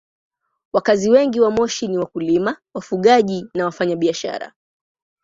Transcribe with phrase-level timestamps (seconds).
[0.73, 4.53] Wakazi wengi wa Moshi ni wakulima, wafugaji na wafanyabiashara.